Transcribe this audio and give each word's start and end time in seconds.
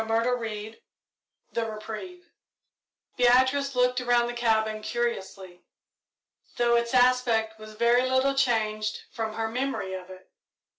CHAPTER 0.03 0.35
XXIV 0.35 0.79
THE 1.53 1.65
REPRIEVE 1.69 2.27
Beatrice 3.17 3.75
looked 3.75 4.01
around 4.01 4.25
the 4.25 4.33
cabin 4.33 4.81
curiously, 4.81 5.61
though 6.57 6.75
its 6.75 6.95
aspect 6.95 7.59
was 7.59 7.75
very 7.75 8.09
little 8.09 8.33
changed 8.33 9.01
from 9.11 9.35
her 9.35 9.47
memory 9.47 9.93
of 9.93 10.09
it. 10.09 10.31